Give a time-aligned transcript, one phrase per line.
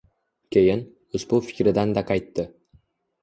[0.55, 0.79] Keyin,
[1.19, 2.47] ushbu fikridan-da qaytdi.